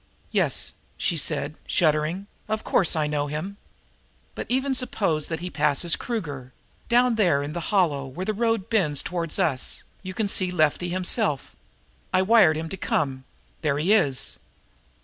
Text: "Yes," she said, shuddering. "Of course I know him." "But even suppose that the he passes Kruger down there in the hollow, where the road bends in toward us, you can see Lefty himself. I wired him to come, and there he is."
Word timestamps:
"Yes," 0.31 0.71
she 0.97 1.15
said, 1.15 1.53
shuddering. 1.67 2.25
"Of 2.47 2.63
course 2.63 2.95
I 2.95 3.05
know 3.05 3.27
him." 3.27 3.57
"But 4.33 4.47
even 4.49 4.73
suppose 4.73 5.27
that 5.27 5.35
the 5.35 5.43
he 5.43 5.49
passes 5.51 5.95
Kruger 5.95 6.53
down 6.89 7.17
there 7.21 7.43
in 7.43 7.53
the 7.53 7.59
hollow, 7.69 8.07
where 8.07 8.25
the 8.25 8.33
road 8.33 8.67
bends 8.67 9.01
in 9.01 9.05
toward 9.05 9.39
us, 9.39 9.83
you 10.01 10.15
can 10.15 10.27
see 10.27 10.49
Lefty 10.49 10.89
himself. 10.89 11.55
I 12.11 12.23
wired 12.23 12.57
him 12.57 12.67
to 12.69 12.77
come, 12.77 13.09
and 13.11 13.23
there 13.61 13.77
he 13.77 13.93
is." 13.93 14.39